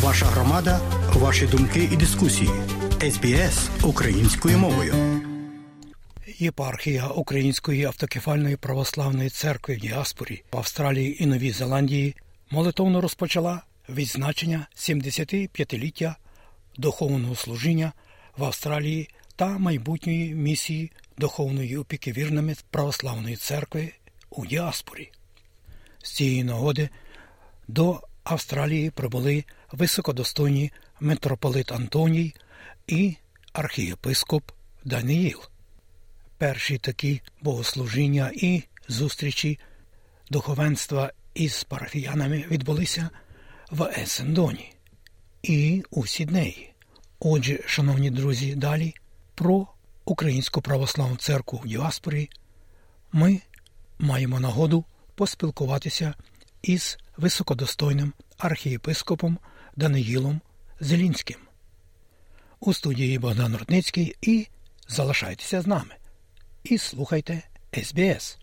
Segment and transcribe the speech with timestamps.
[0.00, 0.80] Ваша громада,
[1.14, 2.50] ваші думки і дискусії.
[3.00, 4.94] СБС українською мовою.
[6.38, 12.14] Єпархія Української автокефальної православної церкви в діаспорі в Австралії і Новій Зеландії
[12.50, 16.14] молитовно розпочала відзначення 75-ліття
[16.76, 17.92] духовного служіння
[18.36, 23.92] в Австралії та майбутньої місії духовної опіки вірними православної церкви
[24.30, 25.10] у діаспорі.
[26.02, 26.88] З цієї нагоди
[27.68, 32.34] до Австралії прибули високодостойні митрополит Антоній
[32.86, 33.16] і
[33.52, 34.50] архієпископ
[34.84, 35.40] Даниїл.
[36.38, 39.58] Перші такі богослужіння і зустрічі
[40.30, 43.10] духовенства із парафіянами відбулися
[43.70, 44.74] в Есендоні
[45.42, 46.72] і у Сіднеї.
[47.20, 48.94] Отже, шановні друзі, далі
[49.34, 49.66] про
[50.04, 52.30] Українську православну церкву в діаспорі
[53.12, 53.40] ми
[53.98, 54.84] маємо нагоду
[55.14, 56.14] поспілкуватися
[56.62, 59.38] із високодостойним архієпископом
[59.76, 60.40] Даниїлом
[60.80, 61.36] Зелінським.
[62.60, 64.46] У студії Богдан Рудницький і
[64.88, 65.94] залишайтеся з нами.
[66.64, 67.42] І слухайте
[67.84, 68.38] СБС.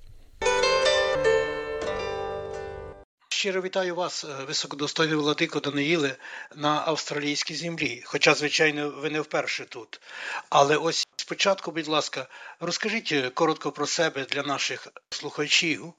[3.29, 6.15] Щиро вітаю вас, е, високодостойний владико Даниїле,
[6.55, 8.03] на австралійській землі.
[8.05, 10.01] Хоча, звичайно, ви не вперше тут.
[10.49, 12.27] Але ось спочатку, будь ласка,
[12.59, 15.93] розкажіть е, коротко про себе для наших слухачів,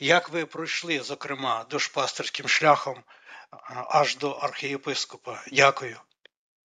[0.00, 2.96] як ви пройшли, зокрема, дошпастерським шляхом
[3.88, 5.42] аж до архієпископа.
[5.52, 5.96] Дякую.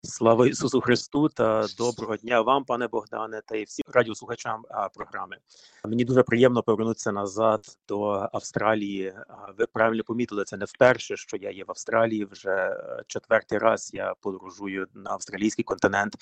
[0.03, 4.63] Слава Ісусу Христу та доброго дня вам, пане Богдане, та й всім радіослухачам
[4.95, 5.37] програми.
[5.85, 9.15] Мені дуже приємно повернутися назад до Австралії.
[9.59, 12.25] Ви правильно помітили це не вперше, що я є в Австралії.
[12.25, 16.15] Вже е, четвертий раз я подорожую на австралійський континент,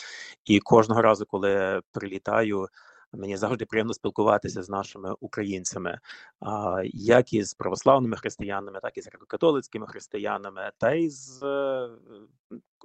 [0.44, 2.68] і кожного разу, коли прилітаю.
[3.12, 5.98] Мені завжди приємно спілкуватися з нашими українцями,
[6.92, 11.88] як і з православними християнами, так і з греко-католицькими християнами, та й з е,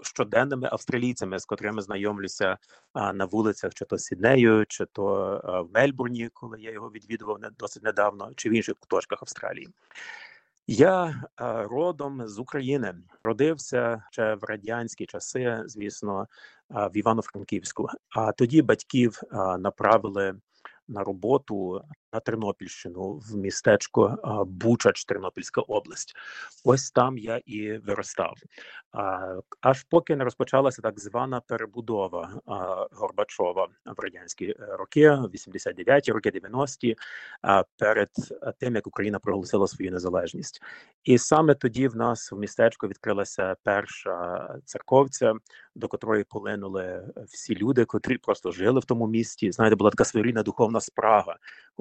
[0.04, 2.58] щоденними австралійцями, з котрими знайомлюся
[3.14, 8.32] на вулицях, чи то Сіднею, чи то в Мельбурні, коли я його відвідував досить недавно,
[8.36, 9.68] чи в інших куточках Австралії.
[10.74, 11.24] Я
[11.70, 12.94] родом з України
[13.24, 16.28] родився ще в радянські часи, звісно,
[16.70, 17.88] в Івано-Франківську.
[18.10, 19.22] А тоді батьків
[19.60, 20.36] направили
[20.88, 21.82] на роботу
[22.14, 24.18] на Тернопільщину в містечко
[24.48, 26.16] Бучач, Тернопільська область.
[26.64, 28.34] Ось там я і виростав.
[29.62, 32.42] Аж поки не розпочалася так звана перебудова
[32.92, 36.96] Горбачова в радянські е, роки, 89-ті роки, 90-ті,
[37.78, 38.10] перед
[38.60, 40.62] тим як Україна проголосила свою незалежність,
[41.04, 45.34] і саме тоді в нас в містечку відкрилася перша церковця,
[45.76, 49.52] до котрої полинули всі люди, котрі просто жили в тому місті.
[49.52, 51.38] Знаєте, була така своєрідна духовна спрага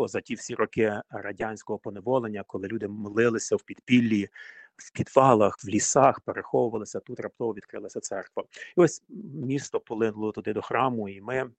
[0.08, 4.28] за ті всі роки радянського поневолення, коли люди молилися в підпіллі.
[4.76, 7.20] В підвалах, в лісах переховувалися тут.
[7.20, 8.44] Раптово відкрилася церква,
[8.76, 9.02] і ось
[9.34, 11.08] місто полинуло туди до храму.
[11.08, 11.50] І ми,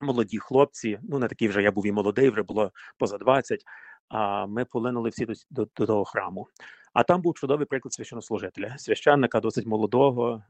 [0.00, 3.64] молоді хлопці, ну не такі вже я був і молодий, вже було поза 20,
[4.08, 6.48] А ми полинули всі до, до, до того храму.
[6.98, 10.42] А там був чудовий приклад священнослужителя, священника досить молодого,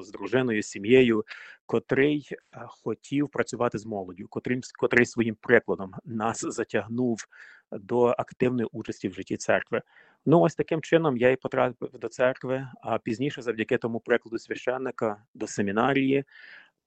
[0.00, 1.24] з дружиною, з сім'єю,
[1.66, 2.28] котрий
[2.68, 7.26] хотів працювати з молоддю, котрий, котрий своїм прикладом нас затягнув
[7.72, 9.82] до активної участі в житті церкви.
[10.26, 12.68] Ну ось таким чином я і потрапив до церкви.
[12.82, 16.24] А пізніше, завдяки тому прикладу священника до семінарії,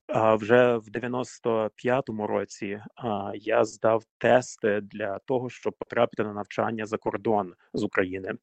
[0.09, 6.97] вже в 95-му році а, я здав тести для того, щоб потрапити на навчання за
[6.97, 8.33] кордон з України,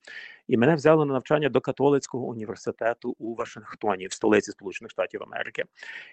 [0.49, 5.65] і мене взяли на навчання до католицького університету у Вашингтоні, в столиці Сполучених Штатів Америки.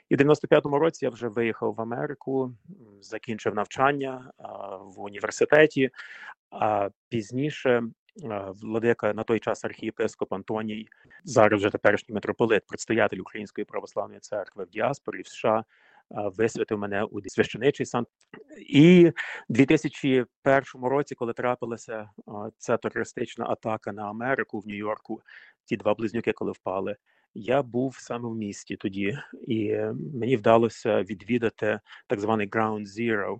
[0.09, 2.53] І в 95-му році я вже виїхав в Америку,
[3.01, 5.89] закінчив навчання а, в університеті.
[6.51, 7.83] А пізніше
[8.61, 10.87] владика на той час архієпископ Антоній,
[11.23, 15.63] зараз вже теперішній митрополит, предстоятель Української православної церкви в діаспорі в США.
[16.37, 18.05] Висвятив мене у священичий сан.
[18.69, 19.11] І
[19.49, 20.25] в 2001
[20.73, 22.09] році, коли трапилася
[22.57, 25.21] ця терористична атака на Америку в Нью-Йорку,
[25.65, 26.95] ті два близнюки, коли впали,
[27.33, 29.17] я був саме в місті тоді,
[29.47, 29.75] і
[30.13, 33.39] мені вдалося відвідати так званий Ground Zero,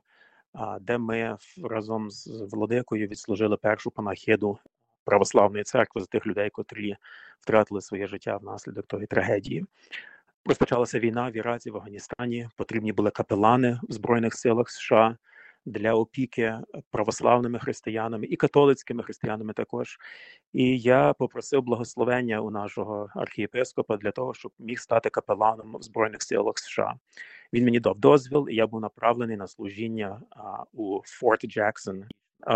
[0.81, 4.60] де ми разом з владикою відслужили першу панахиду
[5.04, 6.96] православної церкви за тих людей, котрі
[7.40, 9.66] втратили своє життя внаслідок тої трагедії.
[10.46, 12.50] Розпочалася війна в Іраці в Афганістані.
[12.56, 15.18] Потрібні були капелани в збройних силах США
[15.66, 16.57] для опіки
[16.92, 19.98] православними християнами і католицькими християнами також.
[20.54, 26.22] І я попросив благословення у нашого архієпископа для того, щоб міг стати капеланом в збройних
[26.22, 26.96] силах США.
[27.54, 32.06] Він мені дав дозвіл, і я був направлений на служіння а, у Форт Джексон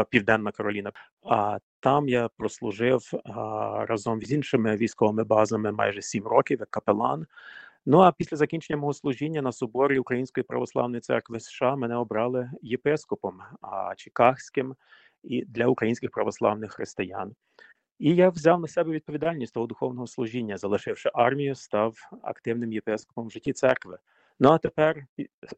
[0.09, 0.91] Південна Кароліна.
[1.23, 3.11] А там я прослужив
[3.87, 7.25] разом з іншими військовими базами майже сім років як капелан.
[7.85, 13.41] Ну а після закінчення мого служіння на соборі Української православної церкви США мене обрали єпископом
[13.61, 14.75] а Чикагським
[15.23, 17.35] і для українських православних християн.
[17.99, 23.31] І я взяв на себе відповідальність того духовного служіння, залишивши армію, став активним єпископом в
[23.31, 23.97] житті церкви.
[24.39, 25.05] Ну а тепер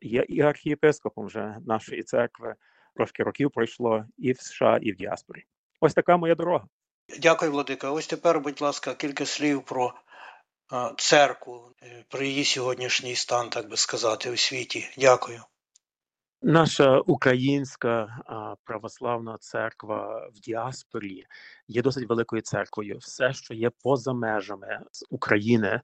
[0.01, 2.55] я і архієпископом вже нашої церкви.
[2.95, 5.43] Трошки років пройшло і в США, і в діаспорі.
[5.81, 6.65] Ось така моя дорога.
[7.19, 7.91] Дякую, Владика.
[7.91, 9.93] Ось тепер, будь ласка, кілька слів про
[10.97, 14.89] церкву, е, про її сьогоднішній стан, так би сказати, у світі.
[14.97, 15.41] Дякую.
[16.41, 18.07] Наша українська
[18.63, 21.25] православна церква в діаспорі
[21.67, 22.97] є досить великою церквою.
[22.97, 24.79] Все, що є поза межами
[25.09, 25.81] України,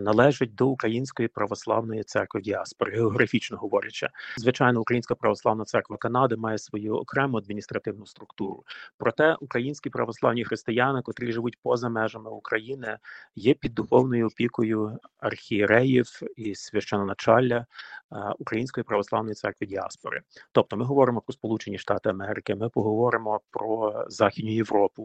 [0.00, 4.08] належить до Української православної церкви в діаспорі, географічно говорячи.
[4.36, 8.64] Звичайно, Українська православна церква Канади має свою окрему адміністративну структуру.
[8.98, 12.98] Проте українські православні християни, котрі живуть поза межами України,
[13.34, 17.66] є під духовною опікою архієреїв і священоначалля
[18.38, 20.20] Української православної церкви діаспори.
[20.52, 24.99] Тобто, ми говоримо про Сполучені Штати Америки, ми поговоримо про Західню Європу,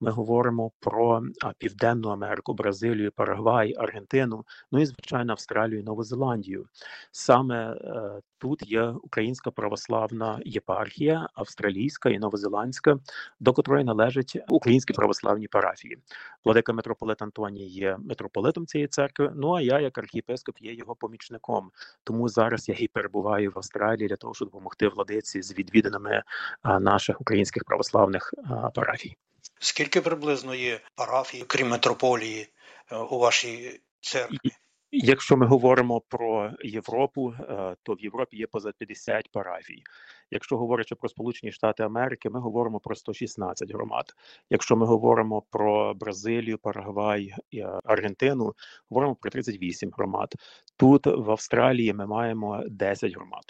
[0.00, 1.22] ми говоримо про
[1.58, 6.66] Південну Америку, Бразилію, Парагвай, Аргентину, ну і звичайно Австралію, Нову Зеландію.
[7.12, 12.98] Саме е, тут є Українська православна єпархія, австралійська і новозеландська,
[13.40, 15.98] до котрої належать українські православні парафії.
[16.44, 19.32] Владика митрополит Антоній є митрополитом цієї церкви.
[19.34, 21.70] Ну а я, як архієпископ, є його помічником.
[22.04, 26.22] Тому зараз я і перебуваю в Австралії для того, щоб допомогти владиці з відвідинами
[26.64, 28.34] наших українських православних
[28.74, 29.16] парафій.
[29.62, 32.48] Скільки приблизно є парафій, крім митрополії,
[32.92, 34.50] е, у вашій церкві?
[34.92, 39.82] Якщо ми говоримо про Європу, е, то в Європі є поза 50 парафій.
[40.30, 44.14] Якщо говорячи про Сполучені Штати Америки, ми говоримо про 116 громад.
[44.50, 48.54] Якщо ми говоримо про Бразилію, Парагвай е, Аргентину,
[48.90, 50.34] говоримо про 38 громад.
[50.76, 53.44] Тут в Австралії ми маємо 10 громад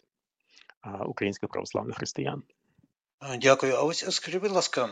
[1.06, 2.42] українських православних християн.
[3.38, 3.74] Дякую.
[3.74, 4.88] А ось скажіть, будь ласка,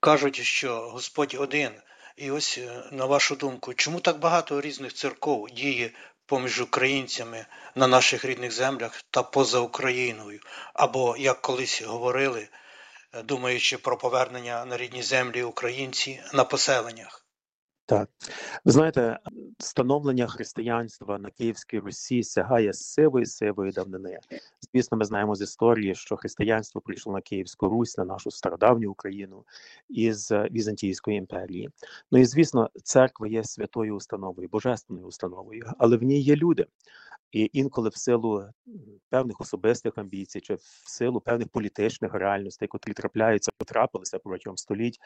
[0.00, 1.72] кажуть, що Господь один.
[2.16, 5.90] І ось е, на вашу думку, чому так багато різних церков діє
[6.26, 10.40] поміж українцями на наших рідних землях та поза Україною?
[10.74, 12.48] Або як колись говорили,
[13.12, 17.25] е, думаючи про повернення на рідні землі українці на поселеннях?
[17.88, 18.08] Так,
[18.64, 19.18] ви знаєте,
[19.58, 24.18] становлення християнства на Київській Русі сягає сивої сивої давнини.
[24.72, 29.44] Звісно, ми знаємо з історії, що християнство прийшло на Київську Русь, на нашу стародавню Україну
[29.88, 31.70] із Візантійської імперії.
[32.12, 36.66] Ну і звісно, церква є святою установою, божественною установою, але в ній є люди.
[37.32, 38.44] І інколи в силу
[39.10, 44.98] певних особистих амбіцій, чи в силу певних політичних реальностей, котрі трапляються, потрапилися протягом століть,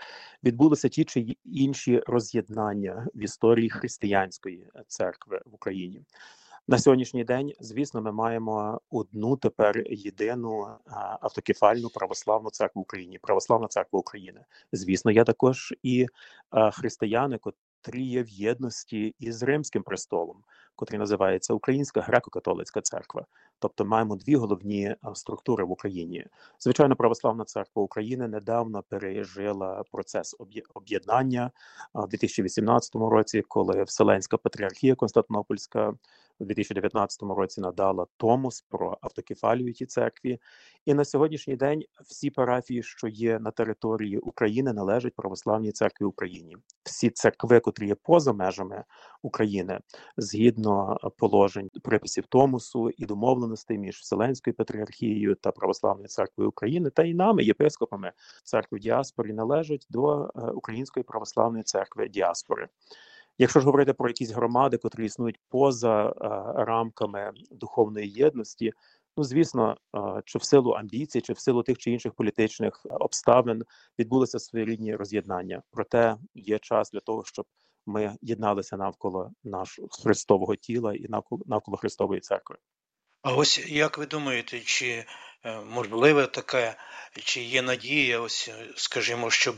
[0.44, 6.02] відбулися ті чи інші роз'єднання в історії християнської церкви в Україні.
[6.68, 10.68] На сьогоднішній день, звісно, ми маємо одну тепер єдину
[11.20, 14.44] автокефальну православну церкву в Україні, православна церква України.
[14.72, 16.06] Звісно, є також і
[16.72, 20.42] християни, котрі є в єдності із Римським престолом,
[20.80, 23.26] котрий називається Українська греко-католицька церква.
[23.58, 26.26] Тобто маємо дві головні структури в Україні.
[26.60, 30.36] Звичайно, православна церква України недавно пережила процес
[30.74, 31.50] об'єднання
[31.94, 35.94] в 2018 році, коли Вселенська патріархія Константинопольська
[36.40, 40.38] у 2019 році надала Томос про автокефалію тій церкві.
[40.86, 46.56] І на сьогоднішній день всі парафії, що є на території України, належать православній церкві Україні.
[46.82, 48.84] Всі церкви, котрі є поза межами
[49.22, 49.80] України,
[50.16, 57.14] згідно положень приписів Томосу і домовленостей між Вселенською патріархією та православною церквою України та і
[57.14, 58.12] нами, єпископами
[58.44, 62.68] церкви діаспорі, належать до е, Української православної церкви діаспори.
[63.40, 66.12] Якщо ж говорити про якісь громади, котрі існують поза е,
[66.64, 68.72] рамками духовної єдності,
[69.16, 73.62] ну звісно, е, чи в силу амбіцій, чи в силу тих чи інших політичних обставин
[73.98, 75.62] відбулися своєрідні роз'єднання.
[75.70, 77.44] Проте є час для того, щоб
[77.86, 82.56] ми єдналися навколо нашого Христового тіла і навколо навколо Христової церкви.
[83.22, 85.04] А ось як ви думаєте, чи
[85.44, 86.76] е, можливе таке,
[87.12, 89.56] чи є надія, ось скажімо, щоб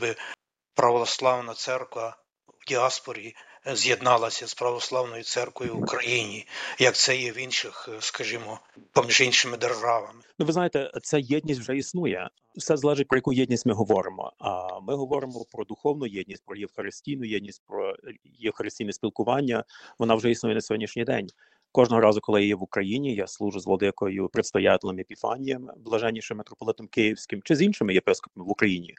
[0.73, 6.47] православна церква в діаспорі з'єдналася з православною церквою в Україні,
[6.79, 8.59] як це є в інших, скажімо,
[8.91, 10.19] поміж іншими державами.
[10.39, 12.29] Ну, ви знаєте, ця єдність вже існує.
[12.55, 14.33] Все залежить про яку єдність ми говоримо.
[14.39, 19.63] А ми говоримо про духовну єдність, про євхаристійну єдність, про євхаристійне спілкування.
[19.99, 21.27] Вона вже існує на сьогоднішній день.
[21.71, 26.87] Кожного разу, коли я є в Україні, я служу з владикою предстоятелем Епіфанієм, блаженнішим митрополитом
[26.87, 28.95] Київським чи з іншими єпископами в Україні.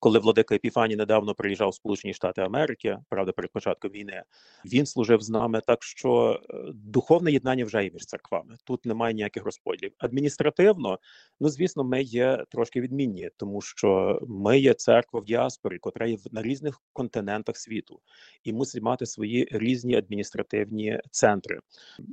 [0.00, 4.22] Коли владика Епіфаній недавно приїжджав в Сполучені Штати Америки, правда, перед початком війни,
[4.64, 5.60] він служив з нами.
[5.66, 8.56] Так що е, духовне єднання вже є між церквами.
[8.64, 9.92] Тут немає ніяких розподілів.
[9.98, 10.98] Адміністративно,
[11.40, 16.16] ну звісно, ми є трошки відмінні, тому що ми є церква в діаспорі, котра є
[16.32, 18.00] на різних континентах світу,
[18.44, 21.60] і мусить мати свої різні адміністративні центри.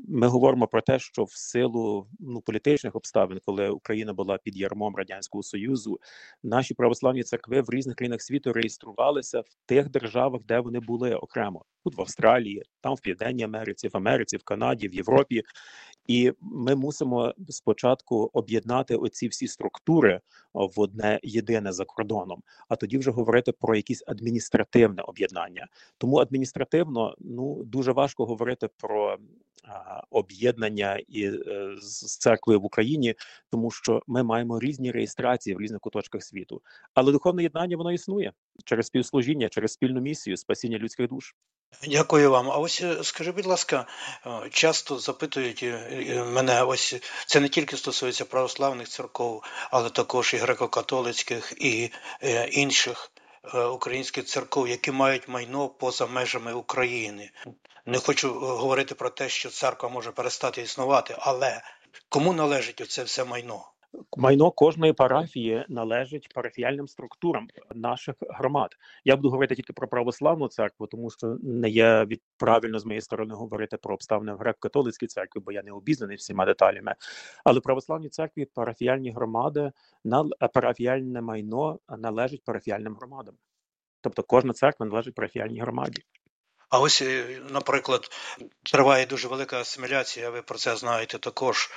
[0.07, 4.95] Ми говоримо про те, що в силу ну політичних обставин, коли Україна була під ярмом
[4.95, 5.99] радянського союзу,
[6.43, 11.65] наші православні церкви в різних країнах світу реєструвалися в тих державах, де вони були окремо,
[11.83, 15.43] тут в Австралії, там в Південній Америці, в Америці, в Канаді, в Європі.
[16.07, 20.21] І ми мусимо спочатку об'єднати оці всі структури
[20.53, 25.67] в одне єдине за кордоном, а тоді вже говорити про якісь адміністративне об'єднання.
[25.97, 29.17] Тому адміністративно ну дуже важко говорити про
[29.63, 33.15] а, об'єднання і е, з церквою в Україні,
[33.49, 36.61] тому що ми маємо різні реєстрації в різних куточках світу.
[36.93, 38.31] Але духовне єднання воно існує
[38.63, 41.33] через співслужіння, через спільну місію спасіння людських душ.
[41.83, 42.51] Дякую вам.
[42.51, 43.87] А ось е, скажи, будь ласка,
[44.25, 46.95] е, часто запитують е, мене, ось
[47.27, 51.91] це не тільки стосується православних церков, але також і греко-католицьких і
[52.51, 53.11] інших
[53.73, 57.31] українських церков, які мають майно поза межами України.
[57.85, 61.61] Не хочу говорити про те, що церква може перестати існувати, але
[62.09, 63.71] кому належить оце все майно?
[64.17, 68.69] Майно кожної парафії належить парафіяльним структурам наших громад.
[69.05, 73.01] Я буду говорити тільки про православну церкву, тому що не є від правильно з моєї
[73.01, 76.95] сторони говорити про обставини в греко-католицькій церкві, бо я не обізнаний всіма деталями.
[77.43, 79.71] Але православні церкві, парафіяльні громади,
[80.03, 80.23] на
[80.53, 83.35] парафіяльне майно належить парафіяльним громадам.
[84.01, 86.03] Тобто кожна церква належить парафіяльній громаді.
[86.69, 88.11] А ось, е, наприклад,
[88.63, 91.71] триває дуже велика асиміляція, ви про це знаєте також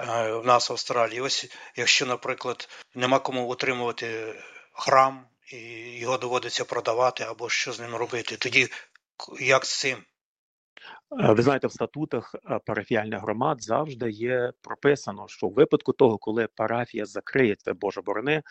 [0.00, 1.20] е, в нас в Австралії.
[1.20, 1.46] Ось
[1.76, 4.34] якщо, наприклад, нема кому утримувати
[4.72, 5.58] храм і
[5.98, 8.68] його доводиться продавати або що з ним робити, тоді
[9.40, 10.04] як з цим?
[11.20, 16.18] Е, ви знаєте, в статутах е, парафіальних громад завжди є прописано, що в випадку того,
[16.18, 18.42] коли парафія закриється, Боже борони,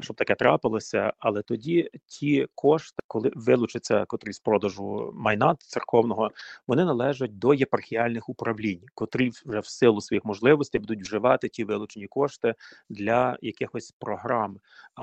[0.00, 6.30] щоб таке трапилося, але тоді ті кошти, коли вилучиться котрі з продажу майна церковного,
[6.66, 12.06] вони належать до єпархіальних управлінь, котрі вже в силу своїх можливостей будуть вживати ті вилучені
[12.06, 12.54] кошти
[12.90, 14.58] для якихось програм,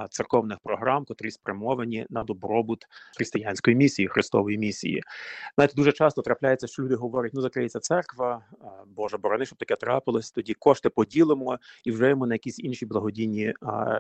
[0.10, 2.86] церковних програм, котрі спрямовані на добробут
[3.18, 5.02] християнської місії, христової місії.
[5.56, 8.46] Знаєте, дуже часто трапляється, що люди говорять: ну закриється церква,
[8.96, 10.32] Боже борони, щоб таке трапилось.
[10.32, 13.54] Тоді кошти поділимо і вживемо на якісь інші благодійні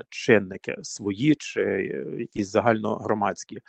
[0.09, 3.59] чинники свої чи е, якісь загальногромадські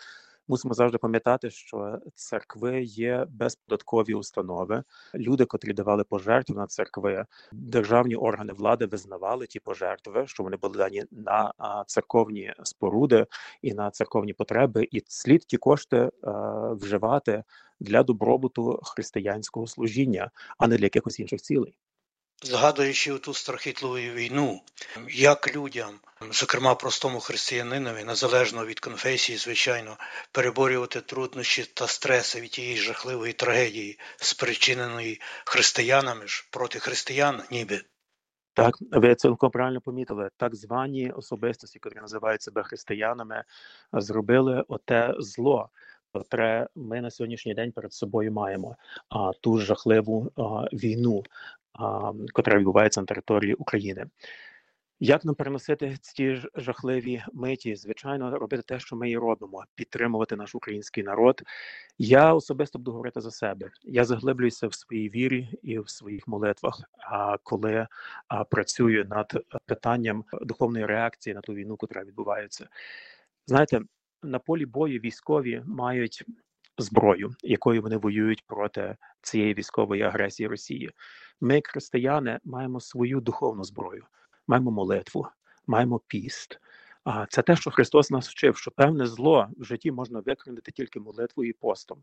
[0.49, 4.83] мусимо завжди пам'ятати, що церкви є безподаткові установи.
[5.15, 10.79] Люди, котрі давали пожертви на церкви, державні органи влади визнавали ті пожертви, що вони були
[10.79, 11.53] дані на
[11.87, 13.27] церковні споруди
[13.63, 16.11] і на церковні потреби, і слід ті кошти
[16.71, 17.45] вживати
[17.81, 21.79] для добробуту християнського служіння, а не для якихось інших цілей
[22.43, 24.61] згадуючи ту страхітливу війну,
[25.09, 25.95] як людям,
[26.33, 29.97] зокрема простому християнинові, незалежно від конфесії, звичайно,
[30.33, 37.81] переборювати труднощі та стреси від тієї жахливої трагедії, спричиненої християнами ж проти християн, ніби.
[38.55, 40.31] Так, ви цілком правильно помітили.
[40.37, 43.45] Так звані особистості, які називають себе християнами,
[43.93, 45.69] зробили оте зло,
[46.13, 48.77] котре ми на сьогоднішній день перед собою маємо.
[49.09, 50.43] А ту жахливу а,
[50.77, 51.23] війну,
[52.33, 54.07] котра відбувається на території України.
[55.01, 57.77] Як нам переносити ці жахливі миті?
[57.77, 61.43] Звичайно, робити те, що ми і робимо, підтримувати наш український народ.
[61.99, 63.71] Я особисто буду говорити за себе.
[63.83, 66.81] Я заглиблююся в своїй вірі і в своїх молитвах.
[66.99, 67.87] А коли
[68.51, 72.69] працюю над питанням духовної реакції на ту війну, яка відбувається,
[73.47, 73.81] знаєте,
[74.23, 76.25] на полі бою військові мають
[76.79, 80.91] зброю, якою вони воюють проти цієї військової агресії Росії.
[81.41, 84.05] Ми, християни, маємо свою духовну зброю,
[84.47, 85.29] маємо молитву,
[85.67, 86.61] маємо піст.
[87.05, 91.01] А це те, що Христос нас вчив, що певне зло в житті можна виконати тільки
[91.01, 91.99] молитвою і постом.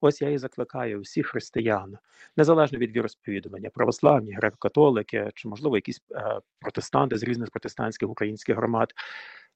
[0.00, 1.98] Ось я і закликаю всіх християн,
[2.36, 8.92] незалежно від віросповідування, православні, греко-католики чи, можливо, якісь е, протестанти з різних протестантських українських громад.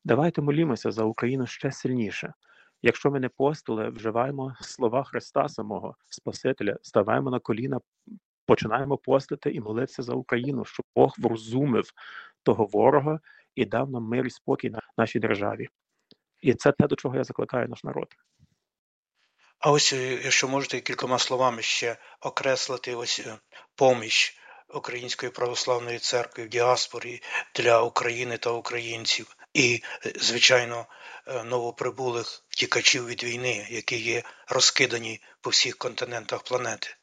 [0.05, 2.33] Давайте молімося за Україну ще сильніше.
[2.83, 7.81] Якщо ми не постили, вживаємо слова Христа самого Спасителя, ставаємо на коліна,
[8.49, 11.91] починаємо постити і молитися за Україну, щоб Бог врозумив
[12.43, 13.21] того ворога
[13.55, 15.69] і дав нам мир і спокій на нашій державі.
[16.41, 18.09] І це те, до чого я закликаю наш народ.
[19.59, 23.39] А ось, е, якщо можете кількома словами ще окреслити ось е,
[23.75, 24.39] поміч
[24.75, 27.23] Української православної церкви в діаспорі
[27.55, 29.83] для України та українців, і,
[30.21, 30.87] звичайно,
[31.27, 36.98] е, новоприбулих втікачів від війни, які є розкидані по всіх континентах планети.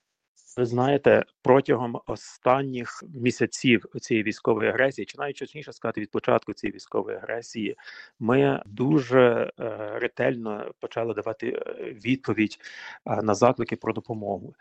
[0.57, 6.75] Ви знаєте, протягом останніх місяців цієї військової агресії, чи навіть точніше сказати, від початку цієї
[6.75, 7.75] військової агресії,
[8.19, 12.57] ми дуже е, ретельно почали давати е, відповідь
[13.05, 14.53] е, на заклики про допомогу.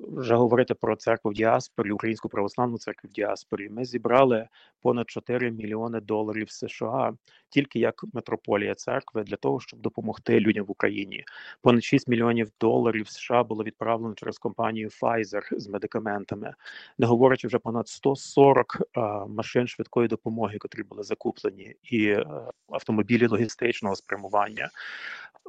[0.00, 3.68] Вже говорити про церкву в діаспорі, українську православну церкву в діаспорі.
[3.68, 4.48] Ми зібрали
[4.82, 7.12] понад 4 мільйони доларів США
[7.48, 11.24] тільки як метрополія церкви для того, щоб допомогти людям в Україні.
[11.62, 16.54] Понад 6 мільйонів доларів США було відправлено через компанію Pfizer з медикаментами,
[16.98, 23.26] не говорячи вже понад 140 а, машин швидкої допомоги, котрі були закуплені, і а, автомобілі
[23.26, 24.70] логістичного спрямування,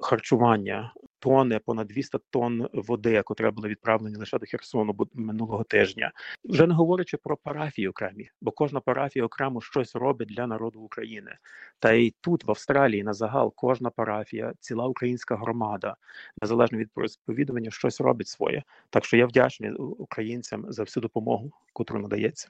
[0.01, 0.93] харчування.
[1.23, 6.11] Тони, понад 200 тонн води, котра були відправлені лише до Херсону минулого тижня,
[6.43, 11.37] вже не говорячи про парафії окремі, бо кожна парафія окремо щось робить для народу України.
[11.79, 15.95] Та й тут, в Австралії, на загал, кожна парафія, ціла українська громада,
[16.41, 18.63] незалежно від сповідування, щось робить своє.
[18.89, 22.49] Так що я вдячний українцям за всю допомогу, котру надається.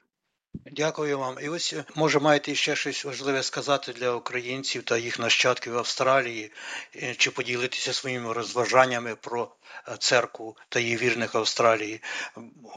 [0.66, 1.38] Дякую вам.
[1.42, 6.52] І ось може маєте ще щось важливе сказати для українців та їх нащадків в Австралії,
[7.16, 9.48] чи поділитися своїми розважаннями про
[9.98, 12.02] церкву та її вірних Австралії.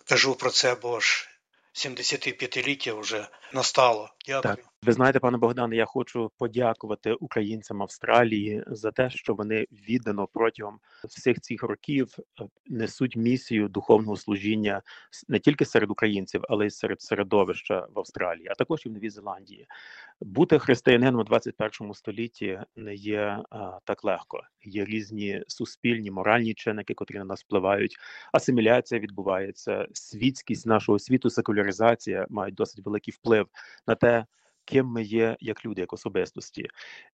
[0.06, 1.30] Кажу про це, бо ж
[1.74, 4.10] 75-ліття вже настало.
[4.28, 4.56] Дякую.
[4.56, 4.66] Так.
[4.84, 10.80] Ви знаєте, пане Богдане, я хочу подякувати українцям Австралії за те, що вони віддано протягом
[11.04, 14.82] всіх цих років е, несуть місію духовного служіння
[15.28, 19.10] не тільки серед українців, але й серед середовища в Австралії, а також і в Новій
[19.10, 19.68] Зеландії.
[20.22, 24.42] Бути християнином у 21 столітті не є а, так легко.
[24.64, 27.98] Є різні суспільні моральні чинники, котрі на нас впливають.
[28.34, 33.48] Асиміляція відбувається, світськість нашого світу, секуляризація мають досить великий вплив
[33.88, 34.26] на те
[34.68, 36.68] ким ми є як люди, як особистості,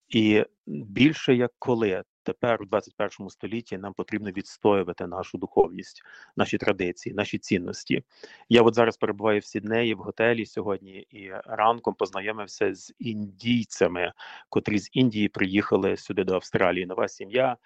[0.10, 6.04] і більше як коли тепер у 21 столітті нам потрібно відстоювати нашу духовність,
[6.38, 8.04] наші традиції, наші цінності.
[8.50, 14.14] Я от зараз перебуваю в Сіднеї в готелі сьогодні і ранком познайомився з індійцями,
[14.50, 16.86] котрі з Індії приїхали сюди до Австралії.
[16.86, 17.58] Нова сім'я.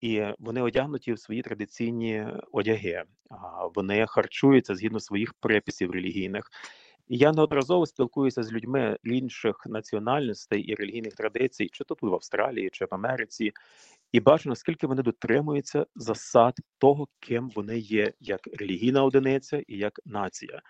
[0.00, 3.04] І вони одягнуті в свої традиційні одяги.
[3.74, 6.50] Вони харчуються згідно своїх приписів релігійних.
[7.12, 12.70] Я неодноразово спілкуюся з людьми інших національностей і релігійних традицій, чи то тут в Австралії,
[12.72, 13.52] чи в Америці,
[14.12, 20.00] і бачу, наскільки вони дотримуються засад того, ким вони є, як релігійна одиниця і як
[20.06, 20.62] нація.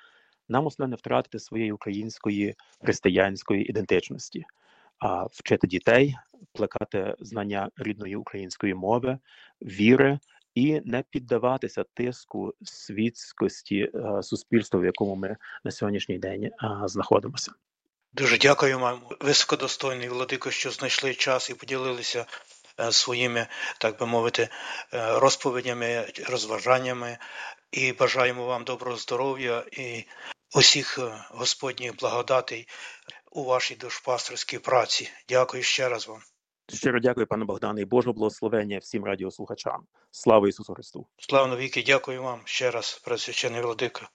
[0.48, 4.44] Нам основне не втратити своєї української християнської ідентичності,
[4.98, 6.14] а вчити дітей,
[6.52, 9.18] плекати знання рідної української мови,
[9.62, 10.18] віри
[10.54, 16.52] і не піддаватися тиску світськості е, суспільства, в якому ми на сьогоднішній день е,
[16.84, 17.52] знаходимося.
[18.12, 22.26] Дуже дякую вам, високодостойний Владико, що знайшли час і поділилися
[22.80, 23.46] е, своїми,
[23.78, 24.48] так би мовити,
[24.92, 27.18] розповідями, розважаннями.
[27.72, 30.04] І бажаємо вам доброго здоров'я і
[30.54, 30.98] усіх
[31.30, 32.68] Господніх благодатей
[33.32, 35.10] у вашій душпасторській праці.
[35.28, 36.20] Дякую ще раз вам.
[36.74, 39.86] Щиро дякую, пане Богдане, і Божого благословення всім радіослухачам.
[40.10, 41.06] Слава Ісусу Христу!
[41.18, 44.10] Слава навіки, дякую вам ще раз, Пресвящений Владика.